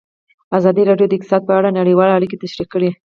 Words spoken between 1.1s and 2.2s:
اقتصاد په اړه نړیوالې